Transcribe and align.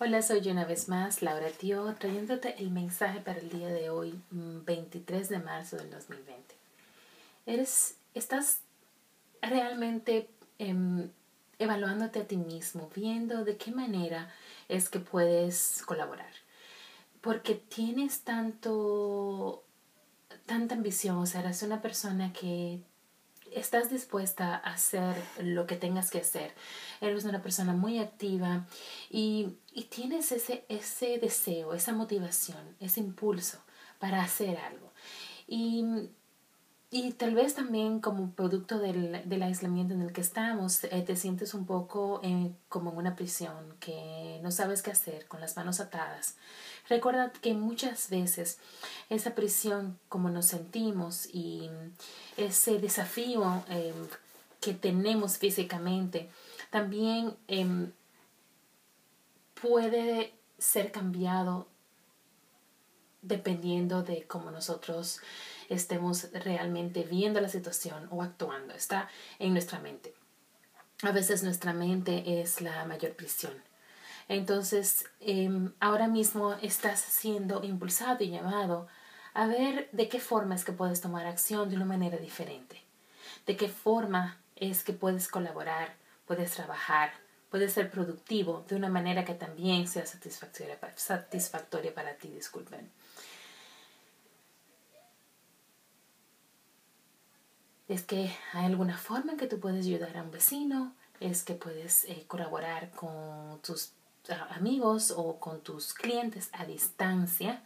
Hola, 0.00 0.22
soy 0.22 0.42
yo 0.42 0.52
una 0.52 0.64
vez 0.64 0.88
más, 0.88 1.22
Laura 1.22 1.50
Tio, 1.50 1.92
trayéndote 1.98 2.54
el 2.62 2.70
mensaje 2.70 3.18
para 3.18 3.40
el 3.40 3.50
día 3.50 3.66
de 3.66 3.90
hoy, 3.90 4.16
23 4.30 5.28
mm, 5.28 5.32
de 5.32 5.38
marzo 5.40 5.76
del 5.76 5.90
2020. 5.90 6.54
Eres, 7.46 7.96
estás 8.14 8.60
realmente 9.42 10.30
em, 10.60 11.10
evaluándote 11.58 12.20
a 12.20 12.28
ti 12.28 12.36
mismo, 12.36 12.88
viendo 12.94 13.44
de 13.44 13.56
qué 13.56 13.72
manera 13.72 14.32
es 14.68 14.88
que 14.88 15.00
puedes 15.00 15.82
colaborar. 15.84 16.30
Porque 17.20 17.56
tienes 17.56 18.20
tanto, 18.20 19.64
tanta 20.46 20.76
ambición, 20.76 21.16
o 21.16 21.26
sea, 21.26 21.40
eres 21.40 21.64
una 21.64 21.82
persona 21.82 22.32
que 22.32 22.78
estás 23.58 23.90
dispuesta 23.90 24.54
a 24.54 24.72
hacer 24.72 25.16
lo 25.40 25.66
que 25.66 25.76
tengas 25.76 26.10
que 26.10 26.18
hacer. 26.18 26.54
Eres 27.00 27.24
una 27.24 27.42
persona 27.42 27.72
muy 27.72 27.98
activa 27.98 28.66
y, 29.10 29.56
y 29.72 29.84
tienes 29.84 30.32
ese, 30.32 30.64
ese 30.68 31.18
deseo, 31.18 31.74
esa 31.74 31.92
motivación, 31.92 32.76
ese 32.80 33.00
impulso 33.00 33.58
para 33.98 34.22
hacer 34.22 34.58
algo. 34.58 34.92
Y 35.46 35.84
y 36.90 37.12
tal 37.12 37.34
vez 37.34 37.54
también 37.54 38.00
como 38.00 38.30
producto 38.30 38.78
del, 38.78 39.28
del 39.28 39.42
aislamiento 39.42 39.92
en 39.92 40.00
el 40.00 40.12
que 40.12 40.22
estamos, 40.22 40.84
eh, 40.84 41.02
te 41.06 41.16
sientes 41.16 41.52
un 41.52 41.66
poco 41.66 42.20
eh, 42.22 42.50
como 42.70 42.92
en 42.92 42.96
una 42.96 43.14
prisión, 43.14 43.76
que 43.78 44.40
no 44.42 44.50
sabes 44.50 44.80
qué 44.80 44.90
hacer, 44.90 45.26
con 45.26 45.40
las 45.40 45.54
manos 45.56 45.80
atadas. 45.80 46.36
Recuerda 46.88 47.30
que 47.30 47.52
muchas 47.52 48.08
veces 48.08 48.58
esa 49.10 49.34
prisión, 49.34 49.98
como 50.08 50.30
nos 50.30 50.46
sentimos 50.46 51.26
y 51.26 51.68
ese 52.38 52.78
desafío 52.78 53.62
em, 53.68 54.08
que 54.62 54.72
tenemos 54.72 55.36
físicamente, 55.36 56.30
también 56.70 57.36
em, 57.48 57.92
puede 59.60 60.32
ser 60.56 60.90
cambiado 60.90 61.66
dependiendo 63.20 64.02
de 64.02 64.26
cómo 64.26 64.50
nosotros 64.50 65.20
estemos 65.68 66.30
realmente 66.32 67.02
viendo 67.02 67.40
la 67.40 67.48
situación 67.48 68.08
o 68.10 68.22
actuando. 68.22 68.74
Está 68.74 69.08
en 69.38 69.52
nuestra 69.52 69.78
mente. 69.78 70.14
A 71.02 71.12
veces 71.12 71.42
nuestra 71.42 71.72
mente 71.72 72.40
es 72.40 72.60
la 72.60 72.84
mayor 72.84 73.12
prisión. 73.14 73.52
Entonces, 74.28 75.06
em, 75.20 75.72
ahora 75.80 76.08
mismo 76.08 76.54
estás 76.60 77.00
siendo 77.00 77.62
impulsado 77.64 78.22
y 78.24 78.30
llamado 78.30 78.88
a 79.32 79.46
ver 79.46 79.88
de 79.92 80.08
qué 80.08 80.20
forma 80.20 80.54
es 80.54 80.64
que 80.64 80.72
puedes 80.72 81.00
tomar 81.00 81.26
acción 81.26 81.70
de 81.70 81.76
una 81.76 81.84
manera 81.84 82.18
diferente. 82.18 82.82
De 83.46 83.56
qué 83.56 83.68
forma 83.68 84.38
es 84.56 84.84
que 84.84 84.92
puedes 84.92 85.28
colaborar, 85.28 85.94
puedes 86.26 86.50
trabajar, 86.50 87.12
puedes 87.50 87.72
ser 87.72 87.90
productivo 87.90 88.64
de 88.68 88.76
una 88.76 88.88
manera 88.88 89.24
que 89.24 89.34
también 89.34 89.88
sea 89.88 90.04
satisfactoria, 90.04 90.78
satisfactoria 90.96 91.94
para 91.94 92.14
ti, 92.16 92.28
disculpen. 92.28 92.90
Es 97.88 98.02
que 98.04 98.30
hay 98.52 98.66
alguna 98.66 98.98
forma 98.98 99.32
en 99.32 99.38
que 99.38 99.46
tú 99.46 99.58
puedes 99.60 99.86
ayudar 99.86 100.16
a 100.16 100.22
un 100.22 100.30
vecino, 100.30 100.94
es 101.20 101.42
que 101.42 101.54
puedes 101.54 102.04
eh, 102.04 102.24
colaborar 102.28 102.90
con 102.90 103.60
tus 103.62 103.92
amigos 104.50 105.12
o 105.16 105.38
con 105.40 105.60
tus 105.62 105.94
clientes 105.94 106.50
a 106.52 106.66
distancia. 106.66 107.62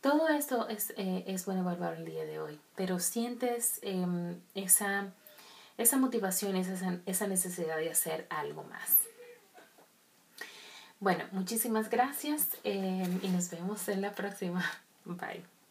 Todo 0.00 0.28
esto 0.28 0.68
es, 0.68 0.90
eh, 0.96 1.24
es 1.26 1.44
bueno 1.44 1.62
evaluar 1.62 1.94
el 1.94 2.04
día 2.04 2.24
de 2.24 2.40
hoy, 2.40 2.60
pero 2.76 2.98
sientes 2.98 3.78
em, 3.82 4.40
esa, 4.54 5.12
esa 5.78 5.96
motivación, 5.96 6.56
esa, 6.56 6.98
esa 7.06 7.26
necesidad 7.26 7.76
de 7.76 7.90
hacer 7.90 8.26
algo 8.30 8.64
más. 8.64 8.98
Bueno, 10.98 11.24
muchísimas 11.32 11.90
gracias 11.90 12.48
em, 12.62 13.18
y 13.24 13.28
nos 13.28 13.50
vemos 13.50 13.88
en 13.88 14.02
la 14.02 14.12
próxima. 14.12 14.64
Bye. 15.04 15.61